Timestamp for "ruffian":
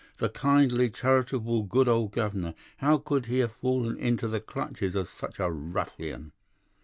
5.51-6.31